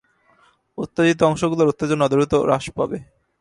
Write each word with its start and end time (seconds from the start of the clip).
উত্তেজিত 0.77 1.19
অংশগুলোর 1.29 1.71
উত্তেজনা 1.71 2.05
দ্রুত 2.11 2.33
হ্রাস 2.43 2.65
পাবে। 2.77 2.97